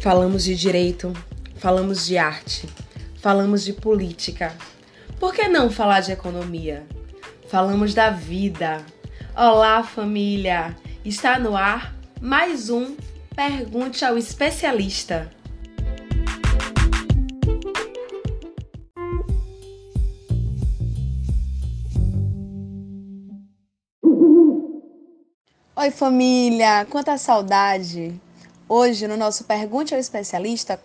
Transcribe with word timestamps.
Falamos 0.00 0.44
de 0.44 0.54
direito, 0.54 1.12
falamos 1.56 2.06
de 2.06 2.16
arte, 2.16 2.66
falamos 3.20 3.62
de 3.62 3.74
política. 3.74 4.56
Por 5.18 5.34
que 5.34 5.46
não 5.46 5.70
falar 5.70 6.00
de 6.00 6.10
economia? 6.10 6.86
Falamos 7.50 7.92
da 7.92 8.08
vida. 8.08 8.82
Olá, 9.36 9.82
família! 9.82 10.74
Está 11.04 11.38
no 11.38 11.54
ar 11.54 11.94
mais 12.18 12.70
um 12.70 12.96
Pergunte 13.36 14.02
ao 14.02 14.16
Especialista. 14.16 15.30
Oi, 25.76 25.90
família! 25.90 26.86
Quanta 26.86 27.18
saudade! 27.18 28.18
Hoje, 28.72 29.08
no 29.08 29.16
nosso 29.16 29.48
Pergunte 29.48 29.94
ao 29.94 29.98
Especialista, 29.98 30.80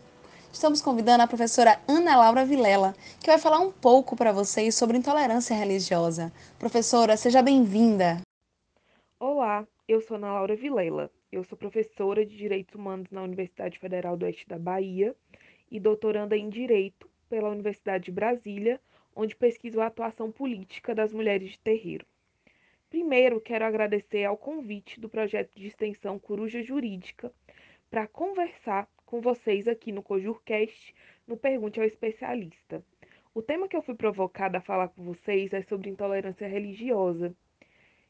estamos 0.52 0.82
convidando 0.82 1.22
a 1.22 1.28
professora 1.28 1.80
Ana 1.88 2.18
Laura 2.18 2.44
Vilela, 2.44 2.96
que 3.20 3.28
vai 3.28 3.38
falar 3.38 3.60
um 3.60 3.72
pouco 3.72 4.16
para 4.16 4.32
vocês 4.32 4.74
sobre 4.74 4.98
intolerância 4.98 5.56
religiosa. 5.56 6.34
Professora, 6.58 7.16
seja 7.16 7.44
bem-vinda. 7.44 8.22
Olá, 9.20 9.68
eu 9.88 10.02
sou 10.02 10.18
Ana 10.18 10.34
Laura 10.34 10.56
Vilela. 10.56 11.12
Eu 11.32 11.44
sou 11.44 11.56
professora 11.56 12.26
de 12.26 12.36
Direitos 12.36 12.74
Humanos 12.74 13.12
na 13.12 13.22
Universidade 13.22 13.78
Federal 13.78 14.18
do 14.18 14.26
Oeste 14.26 14.48
da 14.48 14.58
Bahia 14.58 15.16
e 15.70 15.80
doutoranda 15.80 16.36
em 16.36 16.50
Direito 16.50 17.08
pela 17.30 17.50
Universidade 17.50 18.06
de 18.06 18.12
Brasília, 18.12 18.82
onde 19.16 19.36
pesquiso 19.36 19.80
a 19.80 19.86
atuação 19.86 20.32
política 20.32 20.96
das 20.96 21.14
mulheres 21.14 21.52
de 21.52 21.60
terreiro. 21.60 22.04
Primeiro, 22.90 23.40
quero 23.40 23.64
agradecer 23.64 24.24
ao 24.24 24.36
convite 24.36 25.00
do 25.00 25.08
projeto 25.08 25.52
de 25.56 25.68
extensão 25.68 26.18
Coruja 26.18 26.64
Jurídica 26.64 27.32
para 27.96 28.08
conversar 28.10 28.90
com 29.06 29.22
vocês 29.22 29.70
aqui 29.70 29.90
no 29.90 30.04
CojurCast, 30.04 30.94
no 31.26 31.38
Pergunte 31.38 31.80
ao 31.80 31.86
Especialista. 31.86 32.84
O 33.34 33.42
tema 33.42 33.70
que 33.70 33.78
eu 33.78 33.82
fui 33.82 33.96
provocada 33.96 34.58
a 34.58 34.62
falar 34.62 34.90
com 34.90 35.02
vocês 35.02 35.54
é 35.54 35.62
sobre 35.62 35.90
intolerância 35.90 36.46
religiosa. 36.46 37.34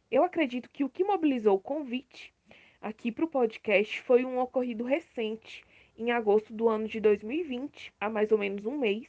Eu 0.10 0.24
acredito 0.24 0.72
que 0.72 0.84
o 0.84 0.90
que 0.90 1.04
mobilizou 1.04 1.58
o 1.58 1.60
convite 1.60 2.34
aqui 2.82 3.12
para 3.12 3.26
o 3.26 3.28
podcast 3.28 4.02
foi 4.02 4.26
um 4.26 4.40
ocorrido 4.40 4.84
recente, 4.84 5.64
em 5.96 6.10
agosto 6.10 6.52
do 6.52 6.68
ano 6.68 6.88
de 6.88 7.00
2020, 7.00 7.94
há 8.02 8.10
mais 8.10 8.32
ou 8.32 8.40
menos 8.40 8.66
um 8.66 8.80
mês, 8.80 9.08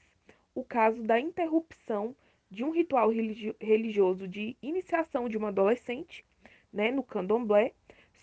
o 0.54 0.62
caso 0.62 1.02
da 1.02 1.18
interrupção 1.18 2.14
de 2.50 2.62
um 2.62 2.70
ritual 2.70 3.08
religioso 3.58 4.28
de 4.28 4.54
iniciação 4.60 5.26
de 5.26 5.38
uma 5.38 5.48
adolescente, 5.48 6.22
né, 6.70 6.90
no 6.90 7.02
candomblé, 7.02 7.72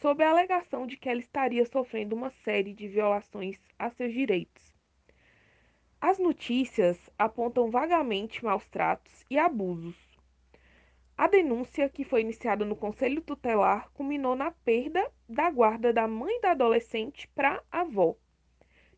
sob 0.02 0.24
a 0.24 0.30
alegação 0.30 0.86
de 0.86 0.98
que 0.98 1.10
ela 1.10 1.20
estaria 1.20 1.66
sofrendo 1.66 2.16
uma 2.16 2.30
série 2.30 2.74
de 2.74 2.88
violações 2.88 3.60
a 3.78 3.90
seus 3.90 4.14
direitos. 4.14 4.74
As 6.02 6.20
notícias 6.20 6.98
apontam 7.18 7.72
vagamente 7.72 8.44
maus 8.44 8.68
tratos 8.68 9.26
e 9.30 9.40
abusos. 9.40 9.96
A 11.18 11.28
denúncia, 11.28 11.88
que 11.88 12.04
foi 12.04 12.22
iniciada 12.22 12.66
no 12.66 12.76
Conselho 12.76 13.22
Tutelar, 13.22 13.90
culminou 13.94 14.36
na 14.36 14.52
perda 14.52 15.10
da 15.30 15.50
guarda 15.50 15.94
da 15.94 16.08
mãe 16.08 16.42
da 16.42 16.52
adolescente 16.52 17.28
para 17.30 17.64
a 17.72 17.82
avó, 17.82 18.16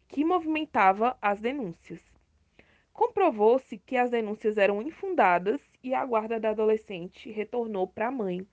que 0.07 0.23
movimentava 0.23 1.17
as 1.21 1.39
denúncias. 1.39 2.01
Comprovou-se 2.93 3.77
que 3.77 3.97
as 3.97 4.09
denúncias 4.09 4.57
eram 4.57 4.81
infundadas 4.81 5.61
e 5.83 5.93
a 5.93 6.05
guarda 6.05 6.39
da 6.39 6.51
adolescente 6.51 7.29
retornou 7.29 7.85
para 7.85 8.07
a 8.07 8.11
mãe. 8.11 8.47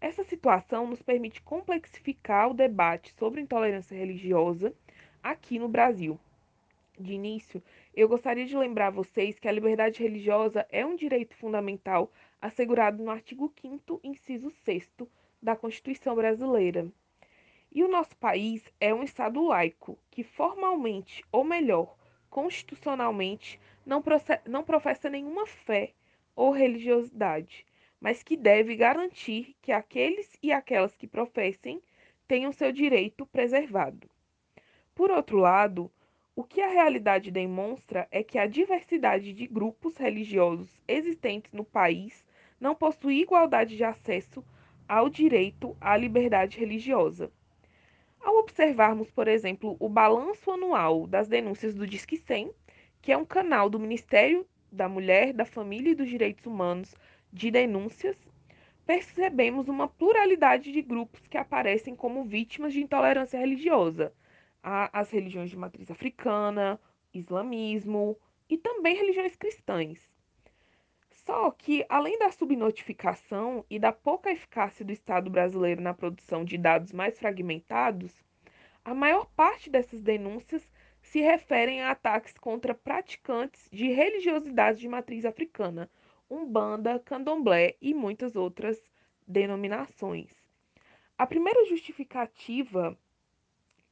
Essa 0.00 0.24
situação 0.24 0.86
nos 0.86 1.02
permite 1.02 1.42
complexificar 1.42 2.50
o 2.50 2.54
debate 2.54 3.12
sobre 3.18 3.42
intolerância 3.42 3.94
religiosa 3.94 4.74
aqui 5.22 5.58
no 5.58 5.68
Brasil. 5.68 6.18
De 6.98 7.12
início, 7.12 7.62
eu 7.94 8.08
gostaria 8.08 8.46
de 8.46 8.56
lembrar 8.56 8.86
a 8.86 8.90
vocês 8.90 9.38
que 9.38 9.46
a 9.46 9.52
liberdade 9.52 10.02
religiosa 10.02 10.66
é 10.70 10.86
um 10.86 10.96
direito 10.96 11.36
fundamental 11.36 12.10
assegurado 12.40 13.04
no 13.04 13.10
artigo 13.10 13.52
5, 13.60 14.00
inciso 14.02 14.48
6 14.64 14.90
da 15.42 15.54
Constituição 15.54 16.14
Brasileira. 16.14 16.90
E 17.70 17.84
o 17.84 17.88
nosso 17.88 18.16
país 18.16 18.64
é 18.80 18.94
um 18.94 19.02
Estado 19.02 19.44
laico, 19.44 19.98
que 20.10 20.24
formalmente, 20.24 21.22
ou 21.30 21.44
melhor, 21.44 21.94
constitucionalmente, 22.30 23.60
não, 23.84 24.02
não 24.46 24.64
professa 24.64 25.10
nenhuma 25.10 25.46
fé 25.46 25.92
ou 26.34 26.50
religiosidade, 26.50 27.66
mas 28.00 28.22
que 28.22 28.36
deve 28.36 28.74
garantir 28.74 29.54
que 29.60 29.70
aqueles 29.70 30.38
e 30.42 30.50
aquelas 30.50 30.96
que 30.96 31.06
professem 31.06 31.82
tenham 32.26 32.52
seu 32.52 32.72
direito 32.72 33.26
preservado. 33.26 34.08
Por 34.94 35.10
outro 35.10 35.38
lado, 35.38 35.90
o 36.34 36.42
que 36.42 36.62
a 36.62 36.68
realidade 36.68 37.30
demonstra 37.30 38.08
é 38.10 38.22
que 38.22 38.38
a 38.38 38.46
diversidade 38.46 39.32
de 39.32 39.46
grupos 39.46 39.96
religiosos 39.96 40.80
existentes 40.88 41.52
no 41.52 41.64
país 41.64 42.24
não 42.58 42.74
possui 42.74 43.20
igualdade 43.20 43.76
de 43.76 43.84
acesso 43.84 44.44
ao 44.88 45.08
direito 45.08 45.76
à 45.80 45.96
liberdade 45.96 46.58
religiosa. 46.58 47.30
Ao 48.20 48.36
observarmos, 48.36 49.10
por 49.10 49.28
exemplo, 49.28 49.76
o 49.78 49.88
balanço 49.88 50.50
anual 50.50 51.06
das 51.06 51.28
denúncias 51.28 51.74
do 51.74 51.86
Disque 51.86 52.16
100, 52.16 52.52
que 53.00 53.12
é 53.12 53.16
um 53.16 53.24
canal 53.24 53.70
do 53.70 53.80
Ministério 53.80 54.46
da 54.70 54.88
Mulher, 54.88 55.32
da 55.32 55.44
Família 55.44 55.92
e 55.92 55.94
dos 55.94 56.08
Direitos 56.08 56.46
Humanos 56.46 56.94
de 57.32 57.50
denúncias, 57.50 58.16
percebemos 58.86 59.68
uma 59.68 59.86
pluralidade 59.86 60.72
de 60.72 60.82
grupos 60.82 61.26
que 61.28 61.38
aparecem 61.38 61.94
como 61.94 62.24
vítimas 62.24 62.72
de 62.72 62.80
intolerância 62.80 63.38
religiosa. 63.38 64.12
As 64.62 65.10
religiões 65.10 65.48
de 65.48 65.56
matriz 65.56 65.90
africana, 65.90 66.78
islamismo 67.14 68.18
e 68.48 68.58
também 68.58 68.96
religiões 68.96 69.36
cristãs. 69.36 70.10
Só 71.24 71.50
que, 71.50 71.84
além 71.88 72.18
da 72.18 72.30
subnotificação 72.30 73.64
e 73.70 73.78
da 73.78 73.92
pouca 73.92 74.30
eficácia 74.30 74.84
do 74.84 74.92
Estado 74.92 75.30
brasileiro 75.30 75.80
na 75.80 75.94
produção 75.94 76.44
de 76.44 76.58
dados 76.58 76.92
mais 76.92 77.18
fragmentados, 77.18 78.12
a 78.84 78.94
maior 78.94 79.26
parte 79.36 79.70
dessas 79.70 80.02
denúncias 80.02 80.68
se 81.02 81.20
referem 81.20 81.82
a 81.82 81.90
ataques 81.90 82.34
contra 82.38 82.74
praticantes 82.74 83.68
de 83.70 83.88
religiosidade 83.88 84.80
de 84.80 84.88
matriz 84.88 85.24
africana, 85.24 85.90
Umbanda, 86.30 86.98
Candomblé 87.00 87.76
e 87.80 87.92
muitas 87.92 88.36
outras 88.36 88.80
denominações. 89.26 90.30
A 91.18 91.26
primeira 91.26 91.66
justificativa 91.66 92.96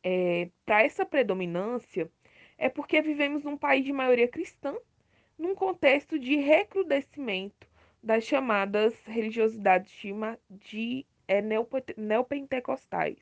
é, 0.03 0.49
para 0.65 0.82
essa 0.82 1.04
predominância 1.04 2.10
é 2.56 2.69
porque 2.69 3.03
vivemos 3.03 3.44
num 3.44 3.56
país 3.56 3.84
de 3.84 3.93
maioria 3.93 4.28
cristã, 4.28 4.75
num 5.37 5.54
contexto 5.54 6.19
de 6.19 6.37
recrudescimento 6.37 7.69
das 8.03 8.25
chamadas 8.25 8.94
religiosidades 9.05 9.93
de, 9.93 10.15
de 10.50 11.06
é, 11.26 11.43
neopentecostais. 11.97 13.19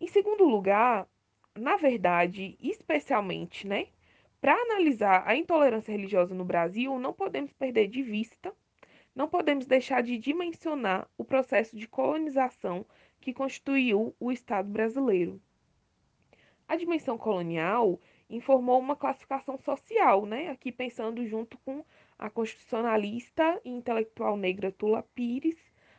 Em 0.00 0.06
segundo 0.06 0.44
lugar, 0.44 1.08
na 1.54 1.76
verdade, 1.76 2.56
especialmente, 2.60 3.66
né, 3.66 3.88
para 4.46 4.62
analisar 4.62 5.24
a 5.26 5.34
intolerância 5.34 5.90
religiosa 5.90 6.32
no 6.32 6.44
Brasil, 6.44 7.00
não 7.00 7.12
podemos 7.12 7.52
perder 7.52 7.88
de 7.88 8.00
vista, 8.00 8.54
não 9.12 9.26
podemos 9.26 9.66
deixar 9.66 10.04
de 10.04 10.16
dimensionar 10.16 11.10
o 11.18 11.24
processo 11.24 11.76
de 11.76 11.88
colonização 11.88 12.86
que 13.20 13.34
constituiu 13.34 14.14
o 14.20 14.30
Estado 14.30 14.70
brasileiro. 14.70 15.42
A 16.68 16.76
dimensão 16.76 17.18
colonial 17.18 18.00
informou 18.30 18.78
uma 18.78 18.94
classificação 18.94 19.58
social, 19.58 20.24
né? 20.24 20.48
aqui 20.50 20.70
pensando 20.70 21.26
junto 21.26 21.58
com 21.64 21.84
a 22.16 22.30
constitucionalista 22.30 23.60
e 23.64 23.70
intelectual 23.70 24.36
negra 24.36 24.70
Tula 24.70 25.02
Pires, 25.12 25.58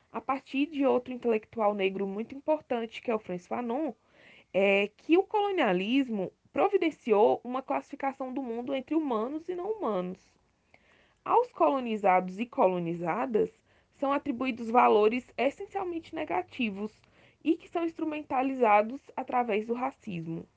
a 0.10 0.22
partir 0.22 0.68
de 0.68 0.86
outro 0.86 1.14
intelectual 1.14 1.74
negro 1.74 2.08
muito 2.08 2.34
importante, 2.34 3.02
que 3.02 3.12
é 3.12 3.16
o 3.16 3.20
Francis 3.20 3.46
Fanon, 3.46 3.92
é 4.54 4.90
que 4.96 5.18
o 5.18 5.24
colonialismo 5.24 6.32
providenciou 6.52 7.42
uma 7.44 7.62
classificação 7.62 8.34
do 8.34 8.42
mundo 8.42 8.74
entre 8.74 8.96
humanos 8.96 9.48
e 9.50 9.56
não 9.56 9.72
humanos. 9.72 10.20
Aos 11.24 11.52
colonizados 11.52 12.40
e 12.40 12.46
colonizadas 12.46 13.52
são 14.00 14.14
atribuídos 14.14 14.70
valores 14.70 15.26
essencialmente 15.38 16.16
negativos 16.16 16.92
e 17.44 17.56
que 17.56 17.70
são 17.70 17.86
instrumentalizados 17.86 19.02
através 19.16 19.66
do 19.66 19.74
racismo. 19.74 20.48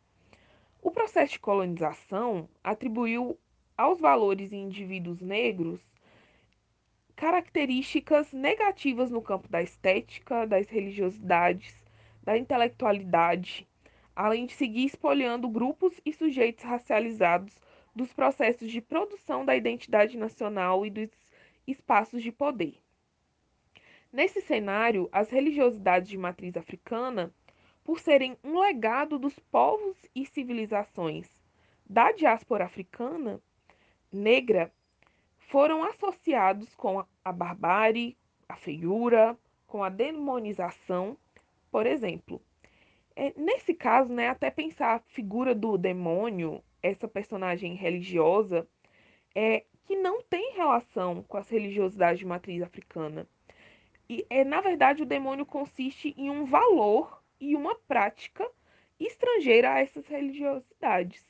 O 0.83 0.91
processo 0.91 1.33
de 1.33 1.41
colonização 1.41 2.49
atribuiu 2.63 3.39
aos 3.77 4.01
valores 4.01 4.53
em 4.53 4.65
indivíduos 4.65 5.21
negros 5.21 5.81
características 7.21 8.33
negativas 8.33 9.11
no 9.11 9.21
campo 9.21 9.47
da 9.47 9.63
estética, 9.63 10.47
das 10.47 10.67
religiosidades, 10.71 11.75
da 12.23 12.39
intelectualidade, 12.39 13.69
além 14.15 14.47
de 14.47 14.53
seguir 14.53 14.85
espoliando 14.85 15.49
grupos 15.49 16.01
e 16.05 16.13
sujeitos 16.13 16.65
racializados 16.65 17.55
dos 17.95 18.13
processos 18.13 18.71
de 18.71 18.81
produção 18.81 19.45
da 19.45 19.57
identidade 19.57 20.17
nacional 20.17 20.85
e 20.85 20.91
dos 20.91 21.11
espaços 21.67 22.23
de 22.23 22.33
poder. 22.33 22.77
Nesse 24.13 24.41
cenário, 24.41 25.09
as 25.13 25.31
religiosidades 25.31 26.09
de 26.09 26.19
matriz 26.19 26.57
africana 26.57 27.33
por 27.85 28.01
serem 28.01 28.37
um 28.45 28.59
legado 28.59 29.19
dos 29.19 29.39
povos 29.51 29.97
e 30.15 30.27
civilizações 30.27 31.29
da 31.89 32.13
diáspora 32.13 32.65
africana 32.65 33.41
negra, 34.13 34.73
foram 35.39 35.83
associados 35.85 36.75
com 36.75 37.05
a 37.25 37.33
barbárie, 37.33 38.17
a 38.49 38.57
feiura, 38.57 39.37
com 39.67 39.83
a 39.83 39.89
demonização, 39.89 41.17
por 41.71 41.87
exemplo. 41.87 42.41
É, 43.23 43.35
nesse 43.37 43.75
caso, 43.75 44.11
né, 44.11 44.31
até 44.31 44.51
pensar 44.51 44.95
a 44.95 44.99
figura 44.99 45.55
do 45.55 45.77
demônio, 45.77 46.65
essa 46.83 47.07
personagem 47.07 47.75
religiosa, 47.75 48.67
é, 49.35 49.67
que 49.85 49.95
não 49.95 50.23
tem 50.23 50.55
relação 50.55 51.23
com 51.25 51.37
as 51.37 51.47
religiosidades 51.51 52.19
de 52.19 52.25
matriz 52.25 52.63
africana. 52.63 53.29
E, 54.09 54.25
é, 54.31 54.43
na 54.43 54.63
verdade, 54.63 55.03
o 55.03 55.07
demônio 55.07 55.45
consiste 55.45 56.15
em 56.17 56.31
um 56.31 56.47
valor 56.47 57.23
e 57.39 57.55
uma 57.55 57.75
prática 57.75 58.51
estrangeira 58.99 59.75
a 59.75 59.81
essas 59.81 60.07
religiosidades. 60.07 61.23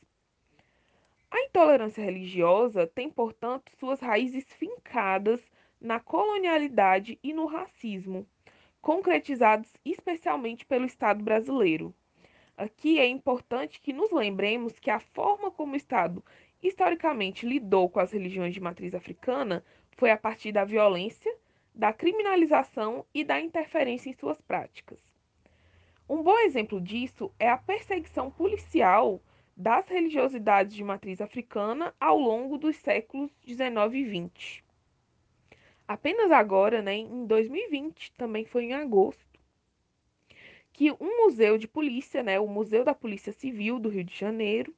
A 1.29 1.41
intolerância 1.41 2.05
religiosa 2.05 2.87
tem, 2.87 3.11
portanto, 3.11 3.73
suas 3.81 3.99
raízes 3.99 4.45
fincadas 4.53 5.41
na 5.81 5.99
colonialidade 5.99 7.19
e 7.21 7.33
no 7.33 7.47
racismo, 7.47 8.25
concretizados 8.81 9.71
especialmente 9.85 10.65
pelo 10.65 10.87
Estado 10.87 11.23
brasileiro. 11.23 11.95
Aqui 12.57 12.99
é 12.99 13.07
importante 13.07 13.81
que 13.81 13.93
nos 13.93 14.11
lembremos 14.11 14.79
que 14.79 14.91
a 14.91 15.01
forma 15.01 15.51
como 15.51 15.73
o 15.73 15.77
Estado 15.77 16.25
historicamente 16.63 17.47
lidou 17.47 17.89
com 17.89 18.01
as 18.01 18.13
religiões 18.13 18.53
de 18.53 18.61
matriz 18.61 18.95
africana 18.95 19.65
foi 19.93 20.11
a 20.11 20.17
partir 20.17 20.53
da 20.53 20.65
violência 20.65 21.35
da 21.75 21.93
criminalização 21.93 23.05
e 23.15 23.25
da 23.25 23.41
interferência 23.41 24.11
em 24.11 24.15
suas 24.15 24.41
práticas. 24.41 24.99
Um 26.09 26.23
bom 26.23 26.39
exemplo 26.41 26.81
disso 26.81 27.33
é 27.39 27.49
a 27.49 27.57
perseguição 27.57 28.31
policial 28.31 29.23
das 29.57 29.87
religiosidades 29.89 30.75
de 30.75 30.83
matriz 30.83 31.21
africana 31.21 31.95
ao 32.01 32.19
longo 32.19 32.59
dos 32.59 32.77
séculos 32.77 33.31
19 33.45 33.99
e 33.99 34.05
20. 34.05 34.65
Apenas 35.91 36.31
agora, 36.31 36.81
né, 36.81 36.95
em 36.95 37.27
2020, 37.27 38.13
também 38.13 38.45
foi 38.45 38.67
em 38.67 38.75
agosto, 38.75 39.41
que 40.73 40.93
um 40.93 41.25
museu 41.25 41.59
de 41.59 41.67
polícia, 41.67 42.23
né, 42.23 42.39
o 42.39 42.47
Museu 42.47 42.85
da 42.85 42.95
Polícia 42.95 43.33
Civil 43.33 43.81
do 43.81 43.89
Rio 43.89 44.05
de 44.05 44.17
Janeiro, 44.17 44.73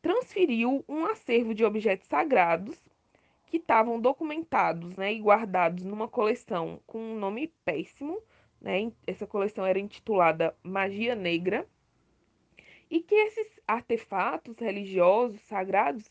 transferiu 0.00 0.84
um 0.88 1.04
acervo 1.04 1.52
de 1.52 1.64
objetos 1.64 2.06
sagrados 2.06 2.78
que 3.48 3.56
estavam 3.56 4.00
documentados 4.00 4.96
né, 4.96 5.12
e 5.12 5.18
guardados 5.18 5.84
numa 5.84 6.06
coleção 6.06 6.80
com 6.86 7.00
um 7.00 7.18
nome 7.18 7.52
péssimo. 7.64 8.22
Né? 8.60 8.92
Essa 9.08 9.26
coleção 9.26 9.66
era 9.66 9.80
intitulada 9.80 10.56
Magia 10.62 11.16
Negra. 11.16 11.66
E 12.88 13.00
que 13.00 13.16
esses 13.16 13.58
artefatos 13.66 14.56
religiosos 14.60 15.40
sagrados 15.40 16.08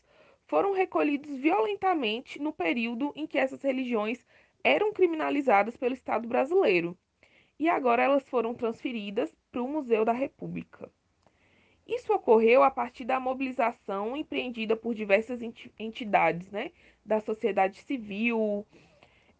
foram 0.50 0.72
recolhidos 0.72 1.36
violentamente 1.36 2.40
no 2.40 2.52
período 2.52 3.12
em 3.14 3.24
que 3.24 3.38
essas 3.38 3.62
religiões 3.62 4.26
eram 4.64 4.92
criminalizadas 4.92 5.76
pelo 5.76 5.94
Estado 5.94 6.26
brasileiro. 6.26 6.98
E 7.56 7.68
agora 7.68 8.02
elas 8.02 8.28
foram 8.28 8.52
transferidas 8.52 9.32
para 9.52 9.62
o 9.62 9.68
Museu 9.68 10.04
da 10.04 10.12
República. 10.12 10.90
Isso 11.86 12.12
ocorreu 12.12 12.64
a 12.64 12.70
partir 12.70 13.04
da 13.04 13.20
mobilização 13.20 14.16
empreendida 14.16 14.74
por 14.74 14.92
diversas 14.92 15.40
entidades 15.78 16.50
né, 16.50 16.72
da 17.06 17.20
sociedade 17.20 17.80
civil 17.82 18.66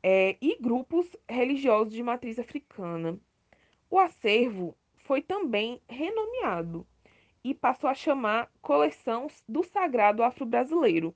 é, 0.01 0.37
e 0.41 0.57
grupos 0.61 1.17
religiosos 1.29 1.93
de 1.93 2.05
matriz 2.05 2.39
africana. 2.39 3.19
O 3.91 3.99
acervo 3.99 4.77
foi 4.95 5.21
também 5.21 5.83
renomeado 5.89 6.87
e 7.43 7.55
passou 7.55 7.89
a 7.89 7.95
chamar 7.95 8.51
Coleção 8.61 9.29
do 9.49 9.63
Sagrado 9.63 10.23
Afro-Brasileiro, 10.23 11.15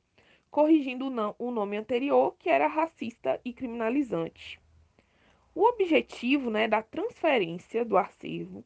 corrigindo 0.51 1.07
o 1.39 1.51
nome 1.51 1.77
anterior, 1.77 2.35
que 2.39 2.49
era 2.49 2.67
racista 2.67 3.41
e 3.45 3.53
criminalizante. 3.53 4.61
O 5.55 5.69
objetivo 5.69 6.51
né, 6.51 6.67
da 6.67 6.83
transferência 6.83 7.85
do 7.85 7.97
acervo 7.97 8.65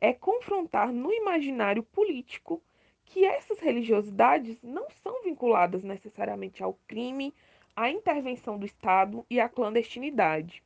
é 0.00 0.12
confrontar 0.12 0.92
no 0.92 1.12
imaginário 1.12 1.82
político 1.82 2.62
que 3.04 3.24
essas 3.24 3.58
religiosidades 3.58 4.62
não 4.62 4.88
são 5.02 5.22
vinculadas 5.22 5.82
necessariamente 5.82 6.62
ao 6.62 6.78
crime, 6.86 7.34
à 7.74 7.90
intervenção 7.90 8.58
do 8.58 8.64
Estado 8.64 9.26
e 9.28 9.40
à 9.40 9.48
clandestinidade. 9.48 10.62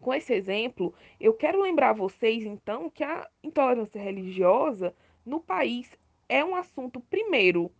Com 0.00 0.12
esse 0.12 0.34
exemplo, 0.34 0.92
eu 1.20 1.32
quero 1.32 1.62
lembrar 1.62 1.90
a 1.90 1.94
vocês 1.94 2.44
então 2.44 2.90
que 2.90 3.02
a 3.02 3.28
intolerância 3.42 4.00
religiosa 4.00 4.94
no 5.24 5.40
país 5.40 5.90
é 6.28 6.44
um 6.44 6.54
assunto, 6.54 7.00
primeiro, 7.00 7.70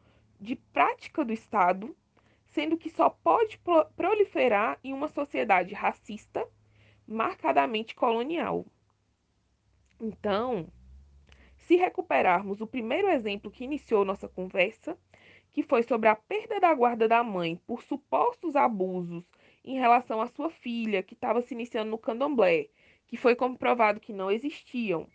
de 0.41 0.57
prática 0.57 1.25
do 1.25 1.33
Estado, 1.33 1.97
sendo 2.47 2.77
que 2.77 2.91
só 2.91 3.09
pode 3.09 3.61
proliferar 3.97 4.79
em 4.85 4.93
uma 4.93 5.09
sociedade 5.09 5.75
racista, 5.75 6.47
marcadamente 7.07 7.95
colonial. 7.95 8.67
Então, 10.01 10.69
se 11.57 11.77
recuperarmos 11.77 12.61
o 12.61 12.67
primeiro 12.67 13.09
exemplo 13.09 13.51
que 13.51 13.65
iniciou 13.65 14.05
nossa 14.05 14.29
conversa, 14.29 14.99
que 15.53 15.63
foi 15.63 15.83
sobre 15.83 16.09
a 16.09 16.17
perda 16.17 16.59
da 16.59 16.75
guarda 16.75 17.07
da 17.07 17.23
mãe 17.23 17.57
por 17.67 17.83
supostos 17.83 18.57
abusos 18.57 19.25
em 19.65 19.79
relação 19.79 20.21
à 20.21 20.27
sua 20.27 20.51
filha, 20.51 21.03
que 21.03 21.15
estava 21.15 21.41
se 21.41 21.55
iniciando 21.55 21.91
no 21.91 21.99
candomblé, 21.99 22.69
que 23.07 23.17
foi 23.17 23.37
comprovado 23.37 24.01
que 24.01 24.13
não 24.13 24.31
existiam. 24.31 25.09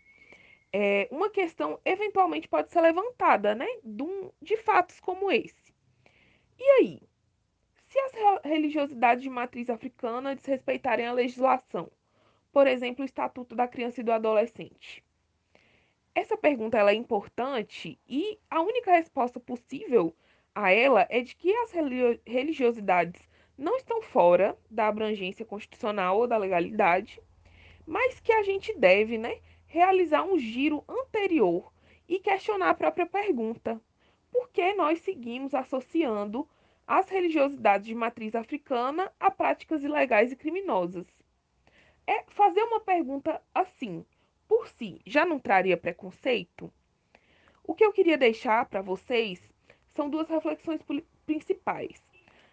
É, 0.72 1.08
uma 1.10 1.30
questão 1.30 1.80
eventualmente 1.84 2.48
pode 2.48 2.70
ser 2.70 2.80
levantada, 2.80 3.54
né, 3.54 3.66
de, 3.82 4.02
um, 4.02 4.30
de 4.40 4.56
fatos 4.56 5.00
como 5.00 5.30
esse. 5.30 5.74
E 6.58 6.64
aí? 6.72 7.02
Se 7.86 7.98
as 7.98 8.12
religiosidades 8.44 9.22
de 9.22 9.30
matriz 9.30 9.70
africana 9.70 10.36
desrespeitarem 10.36 11.06
a 11.06 11.12
legislação, 11.12 11.90
por 12.52 12.66
exemplo, 12.66 13.02
o 13.02 13.06
Estatuto 13.06 13.54
da 13.54 13.66
Criança 13.66 14.00
e 14.00 14.04
do 14.04 14.12
Adolescente? 14.12 15.02
Essa 16.14 16.36
pergunta 16.36 16.76
ela 16.76 16.90
é 16.90 16.94
importante 16.94 17.98
e 18.06 18.38
a 18.50 18.60
única 18.60 18.90
resposta 18.90 19.38
possível 19.38 20.14
a 20.54 20.72
ela 20.72 21.06
é 21.08 21.20
de 21.20 21.36
que 21.36 21.54
as 21.54 21.72
religiosidades 22.26 23.28
não 23.56 23.76
estão 23.76 24.02
fora 24.02 24.58
da 24.70 24.88
abrangência 24.88 25.44
constitucional 25.44 26.18
ou 26.18 26.26
da 26.26 26.36
legalidade, 26.36 27.20
mas 27.86 28.20
que 28.20 28.32
a 28.32 28.42
gente 28.42 28.76
deve 28.76 29.16
né, 29.16 29.40
realizar 29.68 30.24
um 30.24 30.36
giro 30.36 30.84
anterior 30.88 31.72
e 32.08 32.18
questionar 32.18 32.70
a 32.70 32.74
própria 32.74 33.06
pergunta: 33.06 33.80
por 34.32 34.48
que 34.50 34.74
nós 34.74 34.98
seguimos 35.02 35.54
associando 35.54 36.48
as 36.86 37.08
religiosidades 37.08 37.86
de 37.86 37.94
matriz 37.94 38.34
africana 38.34 39.12
a 39.20 39.30
práticas 39.30 39.84
ilegais 39.84 40.32
e 40.32 40.36
criminosas? 40.36 41.06
é 42.08 42.24
fazer 42.28 42.62
uma 42.62 42.80
pergunta 42.80 43.38
assim, 43.54 44.02
por 44.48 44.66
si, 44.66 44.98
já 45.04 45.26
não 45.26 45.38
traria 45.38 45.76
preconceito? 45.76 46.72
O 47.62 47.74
que 47.74 47.84
eu 47.84 47.92
queria 47.92 48.16
deixar 48.16 48.64
para 48.64 48.80
vocês 48.80 49.38
são 49.94 50.08
duas 50.08 50.26
reflexões 50.26 50.80
principais. 51.26 52.02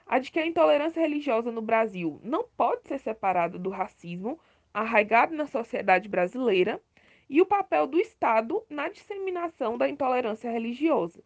A 0.06 0.20
de 0.20 0.30
que 0.30 0.39
a 0.39 0.46
intolerância 0.46 1.00
religiosa 1.00 1.54
no 1.54 1.62
Brasil 1.62 2.20
não 2.22 2.44
pode 2.58 2.86
ser 2.86 3.00
separada 3.00 3.58
do 3.58 3.70
racismo 3.70 4.38
arraigado 4.74 5.34
na 5.34 5.48
sociedade 5.48 6.10
brasileira 6.10 6.82
e 7.29 7.41
o 7.41 7.46
papel 7.46 7.88
do 7.88 8.00
Estado 8.00 8.63
na 8.70 8.89
disseminação 8.89 9.77
da 9.77 9.89
intolerância 9.89 10.50
religiosa. 10.50 11.24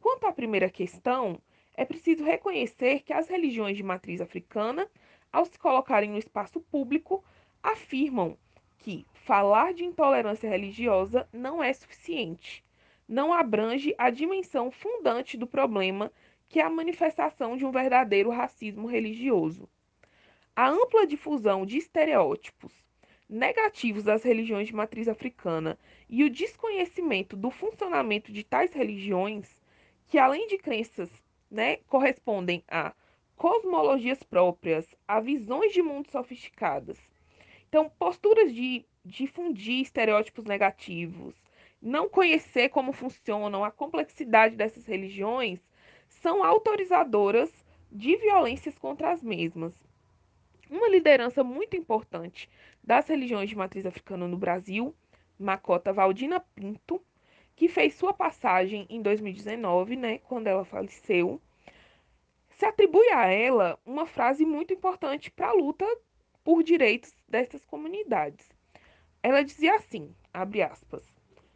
Quanto 0.00 0.26
à 0.26 0.32
primeira 0.32 0.70
questão, 0.70 1.40
é 1.74 1.84
preciso 1.84 2.24
reconhecer 2.24 3.00
que 3.00 3.12
as 3.12 3.28
religiões 3.28 3.76
de 3.76 3.82
matriz 3.82 4.20
africana 4.20 4.88
ao 5.34 5.44
se 5.44 5.58
colocarem 5.58 6.10
no 6.10 6.16
espaço 6.16 6.60
público, 6.60 7.24
afirmam 7.60 8.38
que 8.78 9.04
falar 9.12 9.74
de 9.74 9.84
intolerância 9.84 10.48
religiosa 10.48 11.28
não 11.32 11.60
é 11.60 11.72
suficiente, 11.72 12.64
não 13.08 13.32
abrange 13.32 13.92
a 13.98 14.10
dimensão 14.10 14.70
fundante 14.70 15.36
do 15.36 15.44
problema, 15.44 16.12
que 16.48 16.60
é 16.60 16.62
a 16.62 16.70
manifestação 16.70 17.56
de 17.56 17.66
um 17.66 17.72
verdadeiro 17.72 18.30
racismo 18.30 18.86
religioso. 18.86 19.68
A 20.54 20.68
ampla 20.68 21.04
difusão 21.04 21.66
de 21.66 21.78
estereótipos 21.78 22.72
negativos 23.34 24.04
das 24.04 24.22
religiões 24.22 24.68
de 24.68 24.74
matriz 24.74 25.08
africana 25.08 25.76
e 26.08 26.22
o 26.22 26.30
desconhecimento 26.30 27.36
do 27.36 27.50
funcionamento 27.50 28.32
de 28.32 28.44
tais 28.44 28.72
religiões, 28.72 29.58
que 30.06 30.18
além 30.18 30.46
de 30.46 30.56
crenças 30.56 31.10
né, 31.50 31.78
correspondem 31.88 32.62
a 32.68 32.94
cosmologias 33.34 34.22
próprias, 34.22 34.86
a 35.08 35.18
visões 35.18 35.72
de 35.72 35.82
mundo 35.82 36.08
sofisticadas. 36.12 36.96
Então, 37.68 37.90
posturas 37.98 38.54
de 38.54 38.84
difundir 39.04 39.80
estereótipos 39.80 40.44
negativos, 40.44 41.34
não 41.82 42.08
conhecer 42.08 42.68
como 42.68 42.92
funcionam, 42.92 43.64
a 43.64 43.70
complexidade 43.72 44.54
dessas 44.54 44.86
religiões, 44.86 45.58
são 46.06 46.44
autorizadoras 46.44 47.50
de 47.90 48.16
violências 48.16 48.78
contra 48.78 49.10
as 49.10 49.24
mesmas. 49.24 49.74
Uma 50.70 50.88
liderança 50.88 51.44
muito 51.44 51.76
importante 51.76 52.48
das 52.84 53.08
religiões 53.08 53.48
de 53.48 53.56
matriz 53.56 53.86
africana 53.86 54.28
no 54.28 54.36
Brasil 54.36 54.94
Macota 55.38 55.92
Valdina 55.92 56.38
Pinto, 56.38 57.02
que 57.56 57.68
fez 57.68 57.94
sua 57.94 58.12
passagem 58.12 58.86
em 58.90 59.00
2019, 59.00 59.96
né, 59.96 60.18
quando 60.18 60.46
ela 60.46 60.64
faleceu, 60.64 61.40
se 62.50 62.64
atribui 62.64 63.08
a 63.10 63.26
ela 63.26 63.78
uma 63.84 64.06
frase 64.06 64.44
muito 64.44 64.72
importante 64.72 65.30
para 65.30 65.48
a 65.48 65.52
luta 65.52 65.86
por 66.42 66.62
direitos 66.62 67.12
dessas 67.28 67.64
comunidades. 67.64 68.46
Ela 69.22 69.42
dizia 69.42 69.76
assim, 69.76 70.14
abre 70.32 70.62
aspas, 70.62 71.04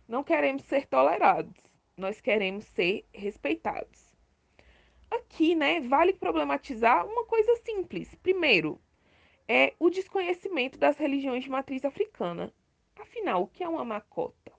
não 0.09 0.25
queremos 0.25 0.63
ser 0.63 0.87
tolerados, 0.87 1.55
nós 1.97 2.21
queremos 2.21 2.65
ser 2.65 3.05
respeitados. 3.13 4.09
Aqui, 5.11 5.55
né, 5.55 5.81
vale 5.81 6.15
problematizar 6.15 7.07
uma 7.07 7.25
coisa 7.27 7.55
simples. 7.57 8.15
Primeiro, 8.17 8.81
é 9.49 9.73
o 9.79 9.89
desconhecimento 9.89 10.79
das 10.79 10.99
religiões 10.99 11.43
de 11.43 11.51
matriz 11.51 11.83
africana. 11.83 12.53
Afinal, 12.95 13.45
o 13.45 13.49
que 13.49 13.65
é 13.65 13.69
uma 13.69 13.85
macota? 13.85 14.53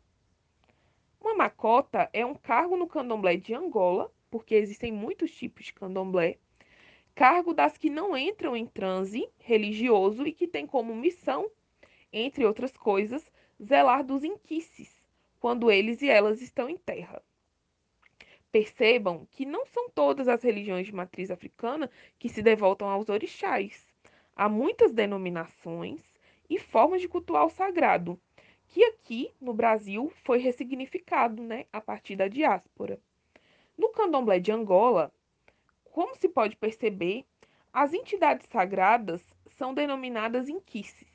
Uma 1.22 1.36
macota 1.36 2.10
é 2.12 2.26
um 2.26 2.34
cargo 2.34 2.76
no 2.76 2.88
candomblé 2.88 3.38
de 3.38 3.54
Angola, 3.54 4.12
porque 4.32 4.56
existem 4.56 4.92
muitos 4.92 5.30
tipos 5.32 5.66
de 5.66 5.74
candomblé, 5.74 6.40
cargo 7.14 7.54
das 7.54 7.78
que 7.78 7.90
não 7.90 8.18
entram 8.18 8.56
em 8.56 8.66
transe 8.66 9.30
religioso 9.38 10.26
e 10.26 10.32
que 10.32 10.48
tem 10.48 10.66
como 10.66 10.96
missão, 10.96 11.52
entre 12.12 12.44
outras 12.44 12.76
coisas, 12.76 13.32
zelar 13.62 14.04
dos 14.04 14.24
inquices, 14.24 15.04
quando 15.40 15.70
eles 15.70 16.02
e 16.02 16.10
elas 16.10 16.42
estão 16.42 16.68
em 16.68 16.78
terra. 16.78 17.22
Percebam 18.52 19.28
que 19.30 19.46
não 19.46 19.66
são 19.68 19.88
todas 19.90 20.28
as 20.28 20.42
religiões 20.42 20.88
de 20.88 20.96
matriz 20.96 21.30
africana 21.30 21.92
que 22.18 22.30
se 22.30 22.42
devotam 22.42 22.90
aos 22.90 23.10
orixás. 23.10 23.89
Há 24.42 24.48
muitas 24.48 24.94
denominações 24.94 26.00
e 26.50 26.58
formas 26.58 27.02
de 27.02 27.10
cultuar 27.10 27.46
o 27.46 27.50
sagrado, 27.50 28.18
que 28.70 28.82
aqui 28.86 29.34
no 29.38 29.54
Brasil 29.54 30.10
foi 30.24 30.40
ressignificado 30.40 31.44
né, 31.44 31.66
a 31.74 31.82
partir 31.82 32.16
da 32.16 32.30
diáspora. 32.30 33.02
No 33.78 33.90
candomblé 33.90 34.40
de 34.40 34.50
Angola, 34.50 35.12
como 35.84 36.16
se 36.16 36.30
pode 36.30 36.56
perceber, 36.56 37.26
as 37.74 37.92
entidades 37.92 38.48
sagradas 38.50 39.22
são 39.58 39.74
denominadas 39.74 40.48
inquices. 40.48 41.12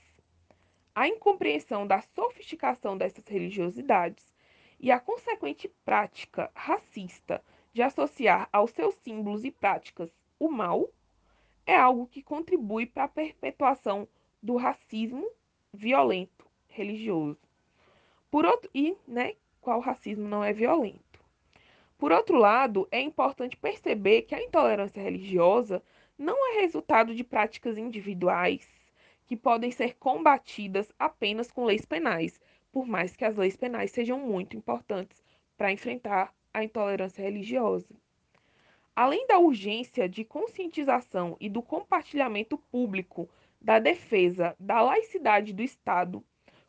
A 0.95 1.09
incompreensão 1.09 1.87
da 1.87 2.02
sofisticação 2.02 2.95
dessas 2.95 3.26
religiosidades 3.26 4.35
e 4.78 4.93
a 4.93 5.00
consequente 5.00 5.66
prática 5.83 6.50
racista 6.54 7.43
de 7.73 7.81
associar 7.81 8.50
aos 8.52 8.71
seus 8.73 8.95
símbolos 8.97 9.47
e 9.47 9.50
práticas 9.50 10.11
o 10.38 10.50
mal 10.50 10.90
é 11.66 11.76
algo 11.76 12.06
que 12.06 12.23
contribui 12.23 12.87
para 12.87 13.04
a 13.04 13.09
perpetuação 13.09 14.09
do 14.42 14.56
racismo 14.56 15.26
violento 15.73 16.47
religioso. 16.68 17.38
Por 18.30 18.44
outro, 18.44 18.71
e, 18.75 18.97
né, 19.06 19.35
qual 19.61 19.80
racismo 19.80 20.28
não 20.28 20.42
é 20.44 20.52
violento? 20.52 21.21
Por 21.97 22.12
outro 22.12 22.37
lado, 22.37 22.87
é 22.90 23.00
importante 23.00 23.56
perceber 23.56 24.23
que 24.23 24.35
a 24.35 24.42
intolerância 24.42 25.02
religiosa 25.02 25.83
não 26.18 26.52
é 26.52 26.61
resultado 26.61 27.14
de 27.14 27.25
práticas 27.25 27.78
individuais 27.78 28.68
que 29.26 29.37
podem 29.37 29.71
ser 29.71 29.94
combatidas 29.94 30.92
apenas 30.99 31.50
com 31.50 31.64
leis 31.64 31.85
penais, 31.85 32.40
por 32.71 32.87
mais 32.87 33.16
que 33.16 33.25
as 33.25 33.37
leis 33.37 33.56
penais 33.56 33.90
sejam 33.90 34.18
muito 34.18 34.56
importantes 34.56 35.23
para 35.56 35.73
enfrentar 35.73 36.35
a 36.52 36.62
intolerância 36.62 37.23
religiosa. 37.23 37.88
Além 38.97 39.27
da 39.27 39.39
urgência 39.39 40.09
de 40.09 40.25
conscientização 40.25 41.37
e 41.41 41.49
do 41.49 41.61
compartilhamento 41.61 42.57
público 42.57 43.29
da 43.61 43.79
defesa 43.79 44.55
da 44.59 44.81
laicidade 44.83 45.53
do 45.53 45.63
Estado 45.63 46.25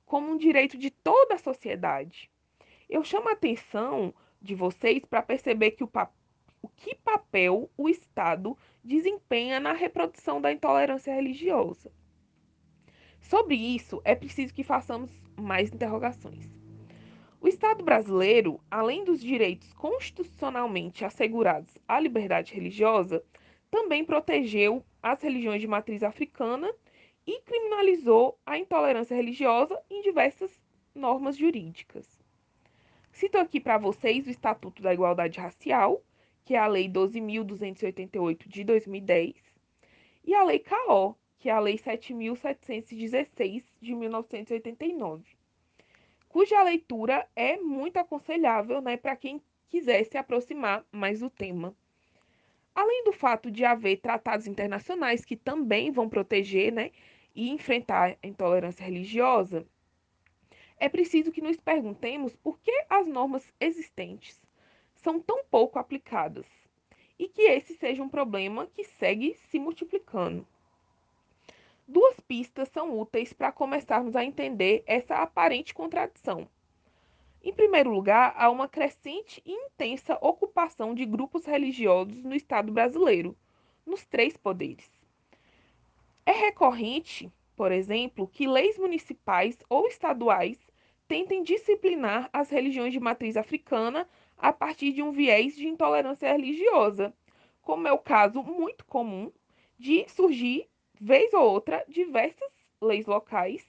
como 0.05 0.31
um 0.31 0.37
direito 0.37 0.77
de 0.77 0.89
toda 0.89 1.35
a 1.35 1.39
sociedade, 1.39 2.31
eu 2.89 3.03
chamo 3.03 3.29
a 3.29 3.33
atenção 3.33 4.13
de 4.41 4.55
vocês 4.55 5.03
para 5.05 5.21
perceber 5.21 5.71
que 5.71 5.83
o, 5.83 5.89
que 6.75 6.95
papel 6.95 7.69
o 7.77 7.89
Estado 7.89 8.57
desempenha 8.83 9.59
na 9.59 9.73
reprodução 9.73 10.41
da 10.41 10.51
intolerância 10.51 11.13
religiosa. 11.13 11.91
Sobre 13.19 13.55
isso, 13.55 14.01
é 14.03 14.15
preciso 14.15 14.53
que 14.53 14.63
façamos 14.63 15.11
mais 15.35 15.73
interrogações. 15.73 16.54
O 17.41 17.47
Estado 17.47 17.83
brasileiro, 17.83 18.59
além 18.71 19.03
dos 19.03 19.21
direitos 19.21 19.71
constitucionalmente 19.73 21.05
assegurados 21.05 21.77
à 21.87 21.99
liberdade 21.99 22.53
religiosa, 22.53 23.23
também 23.69 24.05
protegeu 24.05 24.83
as 25.01 25.21
religiões 25.21 25.61
de 25.61 25.67
matriz 25.67 26.01
africana 26.01 26.73
e 27.27 27.41
criminalizou 27.41 28.39
a 28.45 28.57
intolerância 28.57 29.15
religiosa 29.15 29.79
em 29.89 30.01
diversas 30.01 30.59
normas 30.93 31.37
jurídicas. 31.37 32.07
Cito 33.11 33.37
aqui 33.37 33.59
para 33.59 33.77
vocês 33.77 34.27
o 34.27 34.29
Estatuto 34.29 34.81
da 34.81 34.93
Igualdade 34.93 35.39
Racial, 35.39 36.01
que 36.43 36.53
é 36.53 36.57
a 36.57 36.67
Lei 36.67 36.89
12.288 36.89 38.47
de 38.47 38.63
2010, 38.63 39.35
e 40.23 40.33
a 40.33 40.43
Lei 40.43 40.59
CAO, 40.59 41.17
que 41.37 41.49
é 41.49 41.51
a 41.51 41.59
Lei 41.59 41.77
7.716 41.77 43.63
de 43.81 43.93
1989, 43.93 45.34
cuja 46.35 46.61
leitura 46.63 47.25
é 47.33 47.55
muito 47.55 47.95
aconselhável 47.95 48.81
né, 48.81 48.97
para 48.97 49.15
quem 49.15 49.41
quiser 49.69 50.03
se 50.03 50.17
aproximar 50.17 50.85
mais 50.91 51.21
do 51.21 51.29
tema. 51.29 51.73
Além 52.75 53.05
do 53.05 53.13
fato 53.13 53.49
de 53.49 53.63
haver 53.63 54.01
tratados 54.01 54.45
internacionais 54.45 55.23
que 55.23 55.37
também 55.37 55.91
vão 55.91 56.09
proteger 56.09 56.73
né, 56.73 56.91
e 57.33 57.49
enfrentar 57.51 58.17
a 58.21 58.27
intolerância 58.27 58.83
religiosa, 58.83 59.65
é 60.77 60.89
preciso 60.89 61.31
que 61.31 61.39
nos 61.39 61.55
perguntemos 61.55 62.35
por 62.35 62.59
que 62.59 62.83
as 62.89 63.07
normas 63.07 63.49
existentes 63.57 64.37
são 64.93 65.21
tão 65.21 65.45
pouco 65.45 65.79
aplicadas 65.79 66.45
e 67.17 67.29
que 67.29 67.43
esse 67.43 67.75
seja 67.75 68.03
um 68.03 68.09
problema 68.09 68.67
que 68.67 68.83
segue 68.83 69.35
se 69.35 69.57
multiplicando. 69.57 70.45
Duas 71.87 72.19
pistas 72.19 72.67
são 72.69 72.99
úteis 72.99 73.31
para 73.31 73.51
começarmos 73.51 74.15
a 74.15 74.25
entender 74.25 74.83
essa 74.87 75.17
aparente 75.17 75.73
contradição. 75.73 76.49
Em 77.43 77.53
primeiro 77.53 77.91
lugar, 77.91 78.33
há 78.35 78.49
uma 78.49 78.67
crescente 78.67 79.39
e 79.45 79.51
intensa 79.51 80.17
ocupação 80.19 80.95
de 80.95 81.05
grupos 81.05 81.45
religiosos 81.45 82.23
no 82.23 82.33
Estado 82.33 82.71
brasileiro, 82.71 83.37
nos 83.85 84.03
três 84.03 84.35
poderes. 84.35 84.89
É 86.25 86.31
recorrente, 86.31 87.31
por 87.55 87.71
exemplo, 87.71 88.27
que 88.27 88.47
leis 88.47 88.79
municipais 88.79 89.55
ou 89.69 89.85
estaduais 89.87 90.57
tentem 91.07 91.43
disciplinar 91.43 92.27
as 92.33 92.49
religiões 92.49 92.93
de 92.93 92.99
matriz 92.99 93.37
africana 93.37 94.09
a 94.35 94.51
partir 94.51 94.91
de 94.91 95.03
um 95.03 95.11
viés 95.11 95.55
de 95.55 95.67
intolerância 95.67 96.31
religiosa, 96.31 97.13
como 97.61 97.87
é 97.87 97.93
o 97.93 97.99
caso 97.99 98.41
muito 98.41 98.83
comum 98.85 99.31
de 99.77 100.09
surgir 100.09 100.67
vez 100.99 101.33
ou 101.33 101.41
outra, 101.41 101.83
diversas 101.87 102.51
leis 102.81 103.05
locais 103.05 103.65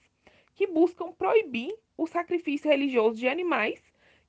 que 0.55 0.67
buscam 0.67 1.11
proibir 1.11 1.75
o 1.97 2.07
sacrifício 2.07 2.69
religioso 2.69 3.17
de 3.17 3.27
animais, 3.27 3.81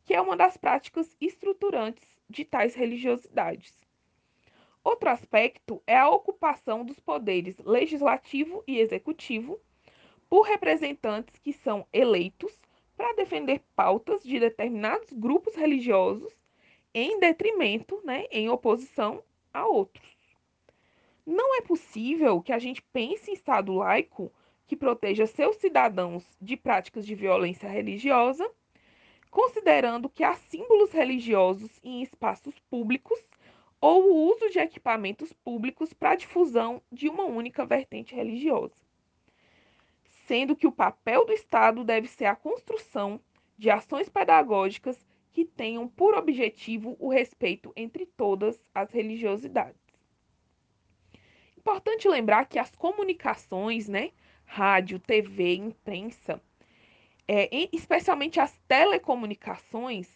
que 0.04 0.14
é 0.14 0.20
uma 0.20 0.36
das 0.36 0.56
práticas 0.56 1.16
estruturantes 1.20 2.08
de 2.28 2.44
tais 2.44 2.74
religiosidades. 2.74 3.72
Outro 4.82 5.10
aspecto 5.10 5.82
é 5.86 5.96
a 5.96 6.08
ocupação 6.08 6.84
dos 6.84 6.98
poderes 7.00 7.58
legislativo 7.58 8.62
e 8.66 8.78
executivo 8.78 9.60
por 10.28 10.42
representantes 10.42 11.36
que 11.38 11.52
são 11.52 11.86
eleitos 11.92 12.58
para 12.96 13.14
defender 13.14 13.62
pautas 13.76 14.22
de 14.22 14.40
determinados 14.40 15.12
grupos 15.12 15.54
religiosos 15.54 16.32
em 16.92 17.18
detrimento, 17.20 18.00
né, 18.04 18.26
em 18.30 18.48
oposição 18.48 19.22
a 19.52 19.66
outros. 19.66 20.17
Não 21.30 21.58
é 21.58 21.61
possível 21.61 22.40
que 22.40 22.54
a 22.54 22.58
gente 22.58 22.80
pense 22.80 23.30
em 23.30 23.35
Estado 23.35 23.75
laico 23.75 24.32
que 24.66 24.75
proteja 24.75 25.26
seus 25.26 25.56
cidadãos 25.56 26.25
de 26.40 26.56
práticas 26.56 27.04
de 27.04 27.14
violência 27.14 27.68
religiosa, 27.68 28.50
considerando 29.30 30.08
que 30.08 30.25
há 30.25 30.35
símbolos 30.35 30.90
religiosos 30.90 31.70
em 31.85 32.02
espaços 32.02 32.58
públicos 32.70 33.23
ou 33.78 34.04
o 34.04 34.32
uso 34.32 34.49
de 34.49 34.58
equipamentos 34.58 35.30
públicos 35.30 35.92
para 35.92 36.12
a 36.12 36.16
difusão 36.16 36.80
de 36.90 37.11
uma 37.11 37.25
única 37.25 37.66
vertente 37.66 38.14
religiosa. 38.14 38.75
Sendo 40.26 40.56
que 40.56 40.66
o 40.66 40.73
papel 40.73 41.26
do 41.26 41.32
Estado 41.35 41.85
deve 41.85 42.08
ser 42.08 42.25
a 42.25 42.35
construção 42.35 43.20
de 43.58 43.68
ações 43.68 44.08
pedagógicas 44.08 45.06
que 45.30 45.44
tenham 45.44 45.87
por 45.88 46.14
objetivo 46.14 46.97
o 46.99 47.11
respeito 47.11 47.70
entre 47.76 48.06
todas 48.06 48.58
as 48.75 48.90
religiosidades. 48.90 49.88
Importante 51.68 52.08
lembrar 52.08 52.46
que 52.46 52.58
as 52.58 52.75
comunicações, 52.75 53.90
né, 53.90 54.12
rádio, 54.46 54.98
TV, 54.98 55.54
imprensa, 55.56 56.40
é, 57.28 57.68
especialmente 57.70 58.40
as 58.40 58.58
telecomunicações, 58.66 60.08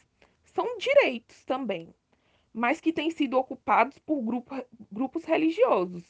são 0.42 0.78
direitos 0.78 1.44
também, 1.44 1.94
mas 2.54 2.80
que 2.80 2.90
têm 2.90 3.11
sido 3.11 3.37
ocupados 3.37 3.99
por 3.99 4.23
grupo, 4.23 4.64
grupos 4.90 5.25
religiosos 5.25 6.02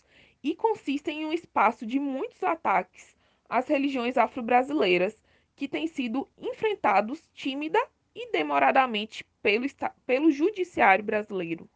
e 0.45 0.55
consistem 0.55 1.23
em 1.23 1.27
um 1.27 1.33
espaço 1.33 1.85
de 1.85 1.99
muitos 1.99 2.41
ataques 2.45 3.17
às 3.49 3.67
religiões 3.67 4.17
afro-brasileiras 4.17 5.21
que 5.57 5.67
têm 5.67 5.89
sido 5.89 6.29
enfrentados 6.39 7.29
tímida 7.35 7.85
e 8.15 8.31
demoradamente 8.31 9.25
pelo, 9.43 9.67
pelo 10.07 10.31
judiciário 10.31 11.05
brasileiro. 11.05 11.69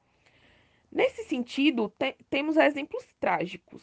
Nesse 0.97 1.25
sentido, 1.25 1.93
te 1.99 2.17
temos 2.31 2.57
exemplos 2.57 3.07
trágicos, 3.21 3.83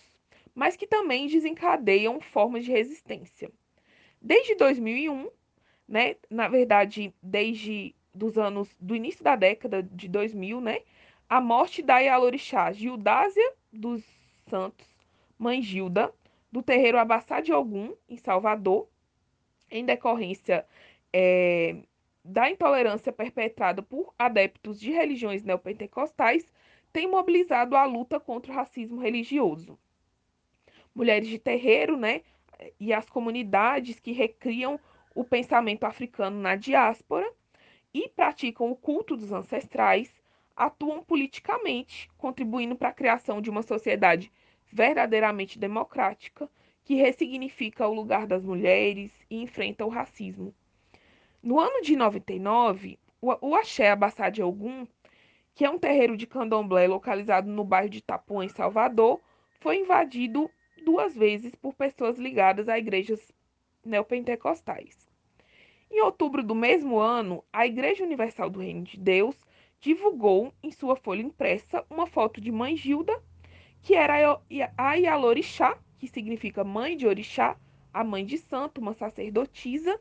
mas 0.55 0.75
que 0.75 0.88
também 0.88 1.27
desencadeiam 1.27 2.20
formas 2.20 2.65
de 2.65 2.72
resistência. 2.72 3.51
Desde 4.20 4.55
2001, 4.55 5.29
né, 5.88 6.15
na 6.27 6.48
verdade, 6.48 7.13
desde 7.22 7.93
dos 8.15 8.36
anos 8.36 8.67
do 8.79 8.96
início 8.96 9.24
da 9.24 9.36
década 9.36 9.84
de 9.84 10.08
2000, 10.08 10.60
né, 10.60 10.79
a 11.29 11.39
morte 11.39 11.84
da 11.84 12.00
Yalorixá 12.00 12.72
Gildásia 12.72 13.53
dos 13.72 14.03
Santos, 14.50 14.88
mãe 15.38 15.62
Gilda, 15.62 16.12
do 16.51 16.63
terreiro 16.63 16.98
Abassá 16.98 17.41
de 17.41 17.53
Ogum, 17.53 17.93
em 18.10 18.17
Salvador, 18.17 18.88
em 19.70 19.86
decorrência 19.86 20.65
é, 21.13 21.75
da 22.25 22.50
intolerância 22.50 23.13
perpetrada 23.13 23.84
por 23.84 24.12
adeptos 24.17 24.79
de 24.79 24.89
religiões 24.89 25.43
neopentecostais, 25.43 26.51
tem 26.94 27.10
mobilizado 27.10 27.76
a 27.76 27.84
luta 27.86 28.20
contra 28.20 28.52
o 28.52 28.56
racismo 28.56 29.02
religioso. 29.02 29.78
Mulheres 30.94 31.28
de 31.28 31.40
terreiro, 31.40 31.98
né, 31.98 32.22
e 32.80 32.94
as 32.94 33.10
comunidades 33.10 34.00
que 34.00 34.12
recriam 34.12 34.80
o 35.16 35.24
pensamento 35.24 35.86
africano 35.86 36.40
na 36.40 36.56
diáspora 36.56 37.30
e 37.94 38.08
praticam 38.10 38.72
o 38.72 38.76
culto 38.76 39.18
dos 39.18 39.32
ancestrais 39.32 40.14
atuam 40.56 41.04
politicamente, 41.04 42.10
contribuindo 42.16 42.76
para 42.76 42.90
a 42.90 42.94
criação 42.94 43.42
de 43.42 43.50
uma 43.50 43.64
sociedade 43.64 44.32
verdadeiramente 44.72 45.58
democrática 45.58 46.50
que 46.84 46.96
ressignifica 46.96 47.88
o 47.88 47.94
lugar 47.94 48.28
das 48.28 48.44
mulheres 48.44 49.12
e 49.30 49.42
enfrenta 49.42 49.86
o 49.86 49.90
racismo. 49.90 50.54
No 51.42 51.60
ano 51.60 51.82
de 51.82 51.96
99, 51.96 53.00
o 53.22 53.56
Axé 53.56 53.96
de 54.32 54.44
Ogum, 54.44 54.88
que 55.56 55.64
é 55.64 55.70
um 55.70 55.78
terreiro 55.78 56.18
de 56.18 56.26
candomblé 56.26 56.88
localizado 56.88 57.50
no 57.50 57.64
bairro 57.64 57.90
de 57.90 58.00
Itapuã, 58.00 58.44
em 58.44 58.50
Salvador, 58.50 59.22
foi 59.60 59.78
invadido 59.78 60.50
duas 60.84 61.16
vezes 61.16 61.54
por 61.56 61.74
pessoas 61.74 62.18
ligadas 62.18 62.68
a 62.68 62.78
igrejas 62.78 63.32
neopentecostais. 63.86 65.08
Em 65.92 66.02
outubro 66.02 66.42
do 66.42 66.56
mesmo 66.56 66.98
ano, 66.98 67.44
a 67.54 67.68
Igreja 67.68 68.04
Universal 68.04 68.50
do 68.50 68.60
Reino 68.60 68.84
de 68.84 68.98
Deus 68.98 69.36
divulgou 69.80 70.52
em 70.64 70.72
sua 70.72 70.96
folha 70.96 71.22
impressa 71.22 71.86
uma 71.90 72.08
foto 72.08 72.42
de 72.42 72.52
Mãe 72.52 72.76
Gilda, 72.76 73.14
que 73.82 73.94
era 73.94 74.42
a 74.78 74.94
Yalorixá, 74.96 75.78
que 76.00 76.08
significa 76.08 76.64
mãe 76.64 76.98
de 76.98 77.06
orixá, 77.06 77.56
a 77.94 78.04
mãe 78.04 78.26
de 78.26 78.38
santo, 78.40 78.82
uma 78.82 78.94
sacerdotisa. 78.94 80.00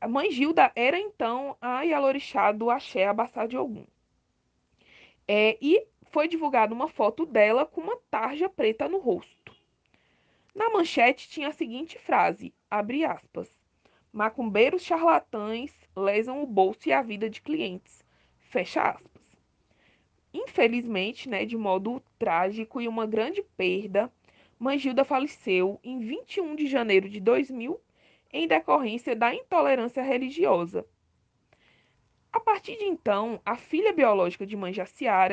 A 0.00 0.08
mãe 0.08 0.30
Gilda 0.30 0.72
era 0.74 0.98
então 0.98 1.56
a 1.60 1.82
Yalorixá 1.82 2.50
do 2.50 2.70
Axé 2.70 3.06
Abassá 3.06 3.46
de 3.46 3.58
Ogum. 3.58 3.84
É, 5.26 5.56
e 5.60 5.86
foi 6.10 6.28
divulgada 6.28 6.74
uma 6.74 6.88
foto 6.88 7.24
dela 7.24 7.64
com 7.64 7.80
uma 7.80 7.96
tarja 8.10 8.48
preta 8.48 8.88
no 8.88 8.98
rosto. 8.98 9.54
Na 10.54 10.68
manchete 10.68 11.28
tinha 11.28 11.48
a 11.48 11.52
seguinte 11.52 11.98
frase, 11.98 12.52
abre 12.70 13.04
aspas, 13.04 13.54
macumbeiros 14.12 14.82
charlatães 14.82 15.72
lesam 15.96 16.42
o 16.42 16.46
bolso 16.46 16.88
e 16.88 16.92
a 16.92 17.00
vida 17.00 17.30
de 17.30 17.40
clientes. 17.40 18.04
Fecha 18.38 18.82
aspas. 18.82 19.22
Infelizmente, 20.34 21.28
né, 21.28 21.46
de 21.46 21.56
modo 21.56 22.02
trágico 22.18 22.80
e 22.80 22.88
uma 22.88 23.06
grande 23.06 23.42
perda, 23.56 24.12
Mangilda 24.58 25.04
faleceu 25.04 25.80
em 25.82 25.98
21 26.00 26.54
de 26.54 26.66
janeiro 26.66 27.08
de 27.08 27.20
2000 27.20 27.80
em 28.32 28.46
decorrência 28.46 29.16
da 29.16 29.34
intolerância 29.34 30.02
religiosa. 30.02 30.86
A 32.32 32.40
partir 32.40 32.78
de 32.78 32.84
então, 32.84 33.40
a 33.44 33.56
filha 33.56 33.92
biológica 33.92 34.46
de 34.46 34.56
Mãe 34.56 34.72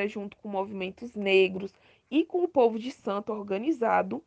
junto 0.08 0.36
com 0.38 0.50
movimentos 0.50 1.14
negros 1.14 1.74
e 2.12 2.26
com 2.26 2.44
o 2.44 2.48
povo 2.48 2.78
de 2.78 2.92
santo 2.92 3.32
organizado, 3.32 4.24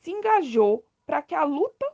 se 0.00 0.10
engajou 0.10 0.84
para 1.06 1.22
que 1.22 1.34
a 1.34 1.44
luta 1.44 1.86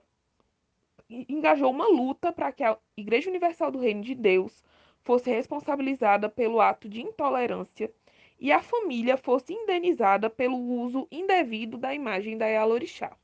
engajou 1.08 1.70
uma 1.70 1.86
luta 1.86 2.32
para 2.32 2.50
que 2.50 2.64
a 2.64 2.76
Igreja 2.96 3.30
Universal 3.30 3.70
do 3.70 3.78
Reino 3.78 4.02
de 4.02 4.14
Deus 4.14 4.64
fosse 5.02 5.30
responsabilizada 5.30 6.28
pelo 6.28 6.60
ato 6.60 6.88
de 6.88 7.00
intolerância 7.00 7.92
e 8.40 8.50
a 8.50 8.60
família 8.60 9.16
fosse 9.16 9.52
indenizada 9.52 10.28
pelo 10.28 10.58
uso 10.58 11.06
indevido 11.10 11.78
da 11.78 11.94
imagem 11.94 12.36
da 12.36 12.46
Yalorixá. 12.46 13.16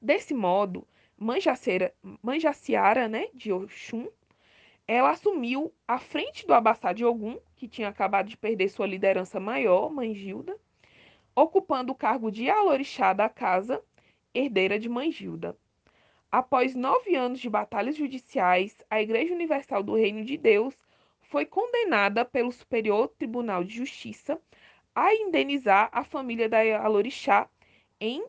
Desse 0.00 0.32
modo, 0.32 0.86
Mãe 1.16 1.40
Jaciara, 1.40 3.08
né, 3.08 3.28
de 3.34 3.52
Oxum, 3.52 4.08
ela 4.86 5.10
assumiu 5.10 5.72
a 5.88 5.98
frente 5.98 6.46
do 6.46 6.52
Abassá 6.52 6.92
de 6.92 7.04
Ogum, 7.04 7.38
que 7.56 7.66
tinha 7.66 7.88
acabado 7.88 8.28
de 8.28 8.36
perder 8.36 8.68
sua 8.68 8.86
liderança 8.86 9.40
maior, 9.40 9.90
Mãe 9.90 10.14
Gilda, 10.14 10.56
ocupando 11.34 11.92
o 11.92 11.96
cargo 11.96 12.30
de 12.30 12.50
Alorixá 12.50 13.14
da 13.14 13.28
casa, 13.28 13.82
herdeira 14.34 14.78
de 14.78 14.88
Mãe 14.88 15.10
Gilda. 15.10 15.56
Após 16.30 16.74
nove 16.74 17.14
anos 17.14 17.40
de 17.40 17.48
batalhas 17.48 17.96
judiciais, 17.96 18.76
a 18.90 19.00
Igreja 19.00 19.32
Universal 19.32 19.82
do 19.82 19.94
Reino 19.94 20.22
de 20.24 20.36
Deus 20.36 20.76
foi 21.22 21.46
condenada 21.46 22.22
pelo 22.24 22.52
Superior 22.52 23.08
Tribunal 23.08 23.64
de 23.64 23.76
Justiça 23.76 24.38
a 24.94 25.14
indenizar 25.14 25.88
a 25.92 26.04
família 26.04 26.48
da 26.48 26.58
Alorixá 26.80 27.48
em 28.00 28.24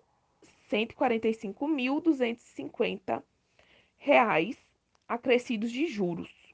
145.250 0.71 3.23
reais 3.97 4.57
acrescidos 5.07 5.71
de 5.71 5.87
juros. 5.87 6.44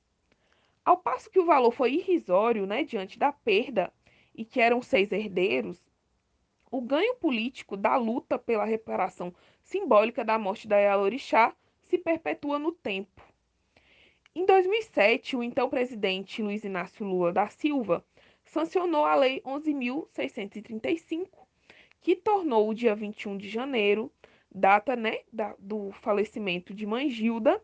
Ao 0.83 0.97
passo 0.97 1.29
que 1.29 1.39
o 1.39 1.45
valor 1.45 1.71
foi 1.71 1.93
irrisório, 1.93 2.65
né, 2.65 2.83
diante 2.83 3.19
da 3.19 3.31
perda 3.31 3.93
e 4.33 4.43
que 4.43 4.59
eram 4.59 4.81
seis 4.81 5.11
herdeiros, 5.11 5.79
o 6.71 6.81
ganho 6.81 7.15
político 7.15 7.77
da 7.77 7.95
luta 7.97 8.39
pela 8.39 8.65
reparação 8.65 9.33
simbólica 9.61 10.23
da 10.23 10.39
morte 10.39 10.67
da 10.67 10.77
Yalorixá 10.77 11.53
se 11.83 11.97
perpetua 11.97 12.57
no 12.57 12.71
tempo. 12.71 13.21
Em 14.33 14.45
2007, 14.45 15.35
o 15.35 15.43
então 15.43 15.69
presidente 15.69 16.41
Luiz 16.41 16.63
Inácio 16.63 17.05
Lula 17.05 17.33
da 17.33 17.49
Silva 17.49 18.03
sancionou 18.45 19.05
a 19.05 19.13
Lei 19.13 19.41
11.635, 19.41 21.27
que 21.99 22.15
tornou 22.15 22.69
o 22.69 22.73
dia 22.73 22.95
21 22.95 23.37
de 23.37 23.49
janeiro, 23.49 24.09
data 24.49 24.95
né, 24.95 25.19
da, 25.31 25.53
do 25.59 25.91
falecimento 25.91 26.73
de 26.73 26.85
Mãe 26.85 27.09
Gilda, 27.09 27.61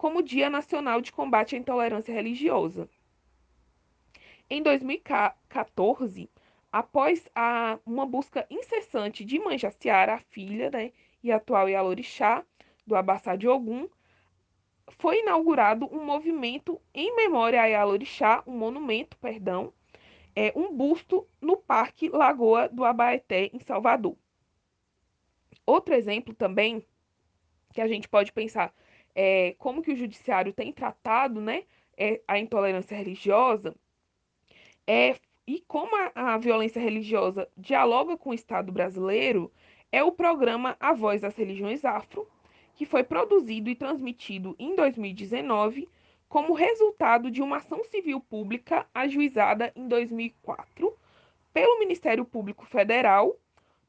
como 0.00 0.22
Dia 0.22 0.48
Nacional 0.48 1.02
de 1.02 1.12
Combate 1.12 1.54
à 1.54 1.58
Intolerância 1.58 2.14
Religiosa. 2.14 2.88
Em 4.48 4.62
2014, 4.62 6.30
após 6.72 7.28
a, 7.34 7.78
uma 7.84 8.06
busca 8.06 8.46
incessante 8.48 9.22
de 9.26 9.38
Mãe 9.38 9.58
Jaciara, 9.58 10.14
a 10.14 10.18
filha 10.18 10.70
né, 10.70 10.92
e 11.22 11.30
atual 11.30 11.68
Yalorixá, 11.68 12.42
do 12.86 12.96
Abassá 12.96 13.36
de 13.36 13.46
Ogum, 13.46 13.90
foi 14.88 15.20
inaugurado 15.20 15.86
um 15.94 16.02
movimento 16.02 16.80
em 16.94 17.14
memória 17.14 17.60
a 17.60 17.66
Yalorixá, 17.66 18.42
um 18.46 18.56
monumento, 18.56 19.18
perdão, 19.18 19.70
é, 20.34 20.50
um 20.56 20.74
busto 20.74 21.28
no 21.42 21.58
Parque 21.58 22.08
Lagoa 22.08 22.70
do 22.70 22.86
Abaeté, 22.86 23.50
em 23.52 23.58
Salvador. 23.58 24.16
Outro 25.66 25.94
exemplo 25.94 26.32
também 26.32 26.82
que 27.74 27.82
a 27.82 27.86
gente 27.86 28.08
pode 28.08 28.32
pensar 28.32 28.74
é 29.14 29.54
como 29.58 29.82
que 29.82 29.92
o 29.92 29.96
judiciário 29.96 30.52
tem 30.52 30.72
tratado 30.72 31.40
né, 31.40 31.64
é, 31.96 32.20
a 32.26 32.38
intolerância 32.38 32.96
religiosa 32.96 33.74
é 34.86 35.16
e 35.46 35.60
como 35.66 35.96
a, 35.96 36.34
a 36.34 36.38
violência 36.38 36.80
religiosa 36.80 37.48
dialoga 37.56 38.16
com 38.16 38.30
o 38.30 38.34
Estado 38.34 38.70
brasileiro, 38.70 39.50
é 39.90 40.00
o 40.00 40.12
programa 40.12 40.76
A 40.78 40.92
Voz 40.92 41.20
das 41.20 41.34
Religiões 41.34 41.84
Afro, 41.84 42.28
que 42.76 42.86
foi 42.86 43.02
produzido 43.02 43.68
e 43.68 43.74
transmitido 43.74 44.54
em 44.58 44.76
2019 44.76 45.88
como 46.28 46.54
resultado 46.54 47.32
de 47.32 47.42
uma 47.42 47.56
ação 47.56 47.82
civil 47.82 48.20
pública 48.20 48.86
ajuizada 48.94 49.72
em 49.74 49.88
2004 49.88 50.96
pelo 51.52 51.80
Ministério 51.80 52.24
Público 52.24 52.64
Federal, 52.64 53.36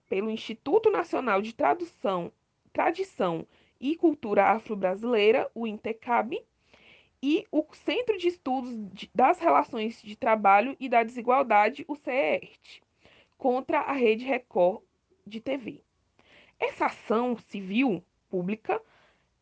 pelo 0.10 0.32
Instituto 0.32 0.90
Nacional 0.90 1.44
de 1.44 1.54
Tradução, 1.54 2.32
Tradição 2.74 3.46
e 3.82 3.96
Cultura 3.96 4.46
Afro-Brasileira, 4.46 5.50
o 5.56 5.65
INTECAB, 5.65 6.39
e 7.24 7.46
o 7.52 7.65
Centro 7.74 8.17
de 8.17 8.28
Estudos 8.28 8.72
das 9.13 9.39
Relações 9.39 10.02
de 10.02 10.15
Trabalho 10.15 10.76
e 10.80 10.88
da 10.88 11.04
Desigualdade, 11.04 11.84
o 11.88 11.96
CEERT, 11.96 12.82
contra 13.38 13.80
a 13.80 13.91
Rede 13.91 14.24
Record 14.24 14.82
de 15.26 15.39
TV. 15.39 15.84
Essa 16.60 16.86
ação 16.86 17.36
civil 17.36 18.04
pública 18.30 18.82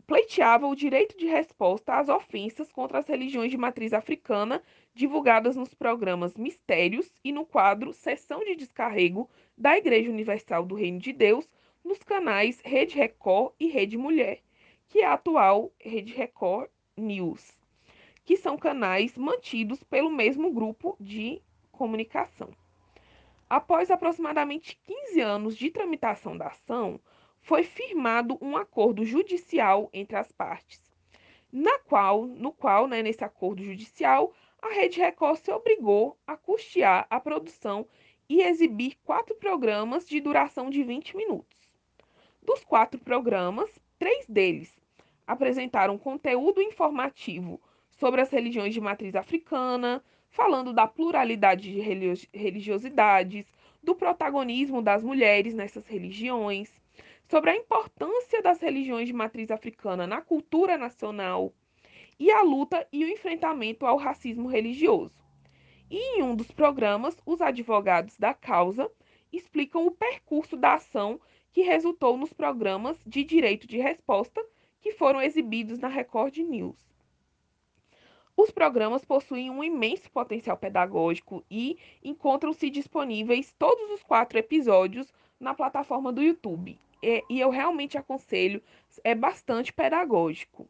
pleiteava 0.07 0.67
o 0.67 0.75
direito 0.75 1.17
de 1.17 1.27
resposta 1.27 1.93
às 1.93 2.09
ofensas 2.09 2.71
contra 2.71 2.97
as 2.97 3.07
religiões 3.07 3.51
de 3.51 3.57
matriz 3.57 3.93
africana 3.93 4.63
divulgadas 4.93 5.55
nos 5.55 5.73
programas 5.73 6.35
Mistérios 6.35 7.13
e 7.23 7.31
no 7.31 7.45
quadro 7.45 7.93
Sessão 7.93 8.43
de 8.43 8.55
Descarrego 8.55 9.29
da 9.57 9.77
Igreja 9.77 10.09
Universal 10.09 10.65
do 10.65 10.75
Reino 10.75 10.99
de 10.99 11.13
Deus 11.13 11.47
nos 11.83 11.99
canais 11.99 12.61
Rede 12.63 12.95
Record 12.95 13.53
e 13.59 13.67
Rede 13.67 13.97
Mulher, 13.97 14.41
que 14.87 14.99
é 14.99 15.05
a 15.05 15.13
atual 15.13 15.71
Rede 15.79 16.13
Record 16.13 16.69
News, 16.97 17.55
que 18.25 18.37
são 18.37 18.57
canais 18.57 19.17
mantidos 19.17 19.83
pelo 19.83 20.09
mesmo 20.09 20.51
grupo 20.51 20.95
de 20.99 21.41
comunicação. 21.71 22.49
Após 23.49 23.89
aproximadamente 23.89 24.79
15 24.83 25.21
anos 25.21 25.57
de 25.57 25.71
tramitação 25.71 26.37
da 26.37 26.47
ação, 26.47 26.99
foi 27.41 27.63
firmado 27.63 28.37
um 28.41 28.55
acordo 28.55 29.03
judicial 29.05 29.89
entre 29.91 30.17
as 30.17 30.31
partes, 30.31 30.81
na 31.51 31.79
qual, 31.79 32.27
no 32.27 32.51
qual, 32.51 32.87
né, 32.87 33.01
nesse 33.01 33.23
acordo 33.23 33.63
judicial, 33.63 34.33
a 34.61 34.69
Rede 34.69 34.99
Record 34.99 35.39
se 35.39 35.51
obrigou 35.51 36.17
a 36.27 36.35
custear 36.35 37.07
a 37.09 37.19
produção 37.19 37.87
e 38.27 38.43
exibir 38.43 38.97
quatro 39.03 39.33
programas 39.35 40.07
de 40.07 40.19
duração 40.19 40.69
de 40.69 40.83
20 40.83 41.17
minutos. 41.17 41.58
Dos 42.49 42.63
quatro 42.63 42.99
programas, 42.99 43.69
três 43.99 44.25
deles 44.25 44.75
apresentaram 45.27 45.99
conteúdo 45.99 46.59
informativo 46.59 47.61
sobre 47.91 48.21
as 48.21 48.31
religiões 48.31 48.73
de 48.73 48.81
matriz 48.81 49.13
africana, 49.13 50.03
falando 50.31 50.73
da 50.73 50.87
pluralidade 50.87 51.71
de 51.71 51.79
religiosidades, 52.33 53.45
do 53.83 53.93
protagonismo 53.93 54.81
das 54.81 55.03
mulheres 55.03 55.53
nessas 55.53 55.85
religiões, 55.85 56.71
sobre 57.29 57.51
a 57.51 57.55
importância 57.55 58.41
das 58.41 58.59
religiões 58.59 59.05
de 59.05 59.13
matriz 59.13 59.51
africana 59.51 60.07
na 60.07 60.19
cultura 60.19 60.75
nacional 60.75 61.53
e 62.19 62.31
a 62.31 62.41
luta 62.41 62.87
e 62.91 63.05
o 63.05 63.09
enfrentamento 63.09 63.85
ao 63.85 63.95
racismo 63.95 64.49
religioso. 64.49 65.23
E 65.87 66.17
em 66.17 66.23
um 66.23 66.35
dos 66.35 66.49
programas, 66.49 67.15
os 67.27 67.41
advogados 67.41 68.17
da 68.17 68.33
causa 68.33 68.91
explicam 69.31 69.85
o 69.85 69.91
percurso 69.91 70.57
da 70.57 70.73
ação 70.73 71.21
que 71.51 71.61
resultou 71.61 72.17
nos 72.17 72.31
programas 72.33 72.97
de 73.05 73.23
direito 73.23 73.67
de 73.67 73.77
resposta 73.77 74.45
que 74.81 74.91
foram 74.91 75.21
exibidos 75.21 75.79
na 75.79 75.87
Record 75.87 76.37
News. 76.37 76.77
Os 78.35 78.51
programas 78.51 79.03
possuem 79.03 79.49
um 79.49 79.61
imenso 79.61 80.09
potencial 80.11 80.55
pedagógico 80.55 81.43
e 81.51 81.77
encontram-se 82.01 82.69
disponíveis 82.69 83.53
todos 83.59 83.91
os 83.91 84.01
quatro 84.01 84.39
episódios 84.39 85.13
na 85.37 85.53
plataforma 85.53 86.13
do 86.13 86.23
YouTube. 86.23 86.79
E, 87.03 87.23
e 87.29 87.39
eu 87.39 87.49
realmente 87.49 87.97
aconselho, 87.97 88.61
é 89.03 89.13
bastante 89.13 89.73
pedagógico. 89.73 90.69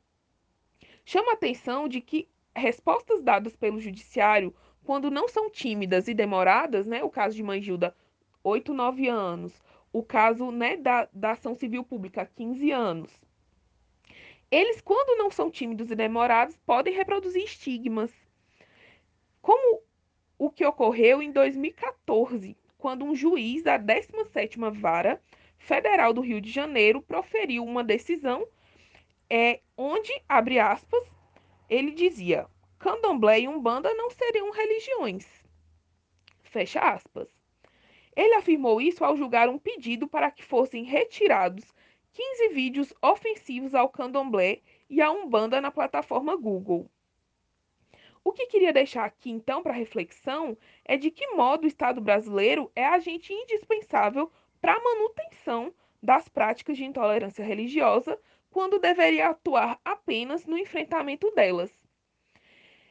Chama 1.05 1.31
a 1.31 1.33
atenção 1.35 1.87
de 1.87 2.01
que 2.01 2.27
respostas 2.55 3.21
dadas 3.21 3.55
pelo 3.55 3.79
judiciário, 3.79 4.53
quando 4.83 5.11
não 5.11 5.27
são 5.27 5.49
tímidas 5.49 6.07
e 6.07 6.13
demoradas, 6.13 6.87
né, 6.87 7.03
o 7.03 7.09
caso 7.09 7.35
de 7.35 7.43
Mangilda, 7.43 7.95
8, 8.43 8.73
9 8.73 9.07
anos, 9.07 9.61
o 9.91 10.03
caso 10.03 10.51
né, 10.51 10.77
da, 10.77 11.07
da 11.11 11.31
ação 11.31 11.55
civil 11.55 11.83
pública, 11.83 12.29
15 12.35 12.71
anos, 12.71 13.11
eles, 14.51 14.81
quando 14.81 15.17
não 15.17 15.29
são 15.29 15.51
tímidos 15.51 15.91
e 15.91 15.95
demorados, 15.95 16.57
podem 16.65 16.93
reproduzir 16.93 17.43
estigmas. 17.43 18.11
Como 19.41 19.81
o 20.37 20.49
que 20.49 20.65
ocorreu 20.65 21.21
em 21.21 21.31
2014, 21.31 22.57
quando 22.77 23.05
um 23.05 23.15
juiz 23.15 23.63
da 23.63 23.77
17ª 23.77 24.71
Vara 24.71 25.21
Federal 25.57 26.13
do 26.13 26.21
Rio 26.21 26.41
de 26.41 26.49
Janeiro 26.49 27.01
proferiu 27.01 27.63
uma 27.63 27.83
decisão 27.83 28.47
é, 29.29 29.59
onde, 29.77 30.11
abre 30.27 30.57
aspas, 30.57 31.03
ele 31.69 31.91
dizia: 31.91 32.47
Candomblé 32.79 33.41
e 33.41 33.47
Umbanda 33.47 33.93
não 33.93 34.09
seriam 34.09 34.51
religiões. 34.51 35.27
Fecha 36.43 36.79
aspas. 36.79 37.38
Ele 38.19 38.35
afirmou 38.35 38.81
isso 38.81 39.05
ao 39.05 39.15
julgar 39.15 39.47
um 39.47 39.57
pedido 39.57 40.05
para 40.05 40.29
que 40.29 40.43
fossem 40.43 40.83
retirados 40.83 41.73
15 42.11 42.49
vídeos 42.49 42.93
ofensivos 43.01 43.73
ao 43.73 43.87
candomblé 43.87 44.59
e 44.89 45.01
à 45.01 45.09
umbanda 45.09 45.61
na 45.61 45.71
plataforma 45.71 46.35
Google. 46.35 46.91
O 48.21 48.33
que 48.33 48.47
queria 48.47 48.73
deixar 48.73 49.05
aqui 49.05 49.31
então 49.31 49.63
para 49.63 49.71
reflexão 49.71 50.57
é 50.83 50.97
de 50.97 51.09
que 51.09 51.27
modo 51.27 51.63
o 51.63 51.67
Estado 51.67 52.01
brasileiro 52.01 52.69
é 52.75 52.85
agente 52.85 53.31
indispensável 53.31 54.29
para 54.59 54.73
a 54.73 54.83
manutenção 54.83 55.73
das 56.03 56.27
práticas 56.27 56.75
de 56.75 56.83
intolerância 56.83 57.45
religiosa, 57.45 58.19
quando 58.51 58.79
deveria 58.79 59.29
atuar 59.29 59.79
apenas 59.85 60.45
no 60.45 60.57
enfrentamento 60.57 61.31
delas. 61.31 61.71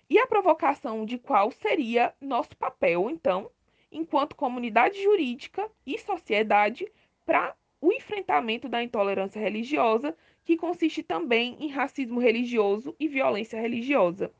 E 0.08 0.18
a 0.18 0.26
provocação 0.26 1.04
de 1.04 1.18
qual 1.18 1.50
seria 1.50 2.14
nosso 2.18 2.56
papel, 2.56 3.10
então, 3.10 3.50
enquanto 3.90 4.36
comunidade 4.36 5.02
jurídica 5.02 5.70
e 5.86 5.98
sociedade, 5.98 6.90
para 7.24 7.54
o 7.80 7.92
enfrentamento 7.92 8.68
da 8.68 8.82
intolerância 8.82 9.40
religiosa, 9.40 10.16
que 10.44 10.56
consiste 10.56 11.02
também 11.02 11.56
em 11.60 11.68
racismo 11.68 12.18
religioso 12.20 12.94
e 12.98 13.06
violência 13.06 13.60
religiosa. 13.60 14.32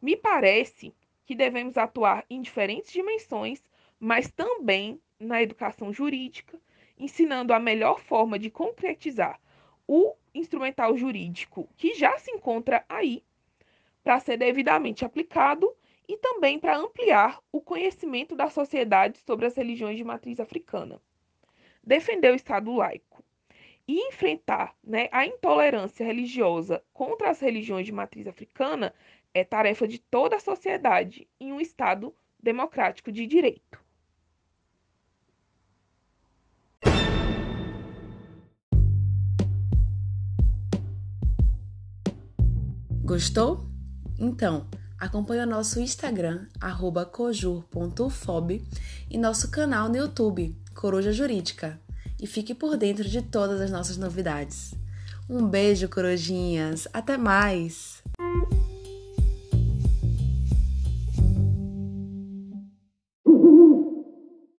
Me 0.00 0.16
parece 0.16 0.94
que 1.26 1.34
devemos 1.34 1.76
atuar 1.76 2.24
em 2.30 2.40
diferentes 2.40 2.92
dimensões, 2.92 3.62
mas 3.98 4.30
também 4.30 5.00
na 5.18 5.42
educação 5.42 5.92
jurídica, 5.92 6.58
ensinando 6.98 7.52
a 7.52 7.60
melhor 7.60 8.00
forma 8.00 8.38
de 8.38 8.50
concretizar 8.50 9.40
o 9.86 10.14
instrumental 10.34 10.96
jurídico 10.96 11.68
que 11.76 11.94
já 11.94 12.16
se 12.18 12.30
encontra 12.30 12.84
aí, 12.88 13.22
para 14.02 14.20
ser 14.20 14.36
devidamente 14.36 15.04
aplicado 15.04 15.70
e 16.10 16.16
também 16.16 16.58
para 16.58 16.76
ampliar 16.76 17.40
o 17.52 17.60
conhecimento 17.60 18.34
da 18.34 18.50
sociedade 18.50 19.18
sobre 19.18 19.46
as 19.46 19.54
religiões 19.54 19.96
de 19.96 20.02
matriz 20.02 20.40
africana 20.40 21.00
defender 21.84 22.32
o 22.32 22.34
Estado 22.34 22.74
laico 22.74 23.22
e 23.86 24.08
enfrentar 24.08 24.74
né, 24.82 25.08
a 25.12 25.24
intolerância 25.24 26.04
religiosa 26.04 26.82
contra 26.92 27.30
as 27.30 27.38
religiões 27.38 27.86
de 27.86 27.92
matriz 27.92 28.26
africana 28.26 28.92
é 29.32 29.44
tarefa 29.44 29.86
de 29.86 30.00
toda 30.00 30.34
a 30.34 30.40
sociedade 30.40 31.28
em 31.38 31.52
um 31.52 31.60
Estado 31.60 32.12
democrático 32.42 33.12
de 33.12 33.24
direito. 33.24 33.80
Gostou? 43.04 43.60
Então, 44.18 44.68
acompanhe 45.00 45.42
o 45.42 45.46
nosso 45.46 45.80
Instagram, 45.80 46.46
cojur.fob 47.10 48.62
e 49.10 49.18
nosso 49.18 49.50
canal 49.50 49.88
no 49.88 49.96
YouTube, 49.96 50.54
Coruja 50.74 51.12
Jurídica 51.12 51.80
e 52.20 52.26
fique 52.26 52.54
por 52.54 52.76
dentro 52.76 53.08
de 53.08 53.22
todas 53.22 53.60
as 53.60 53.70
nossas 53.70 53.96
novidades. 53.96 54.74
Um 55.28 55.46
beijo, 55.48 55.88
corujinhas! 55.88 56.86
Até 56.92 57.16
mais! 57.16 57.99